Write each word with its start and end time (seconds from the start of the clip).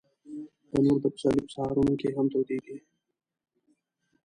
تنور 0.69 0.97
د 1.03 1.05
پسرلي 1.13 1.41
په 1.45 1.51
سهارونو 1.55 1.93
کې 1.99 2.09
هم 2.15 2.25
تودېږي 2.33 2.77